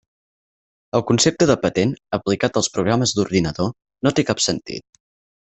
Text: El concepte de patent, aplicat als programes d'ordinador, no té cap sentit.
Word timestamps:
El 0.99 1.03
concepte 1.11 1.47
de 1.51 1.55
patent, 1.65 1.91
aplicat 2.19 2.57
als 2.63 2.71
programes 2.79 3.15
d'ordinador, 3.19 3.71
no 4.09 4.15
té 4.21 4.27
cap 4.33 4.43
sentit. 4.49 4.89